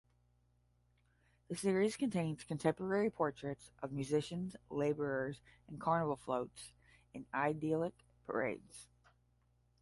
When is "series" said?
1.55-1.95